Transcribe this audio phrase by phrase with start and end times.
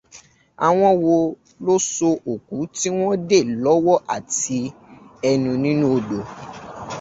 [0.67, 1.15] Àwọn wò
[1.65, 4.57] ló sọ òkú tí wọn dè lọ́wọ́ àti
[5.29, 6.19] ẹnu sínú odò?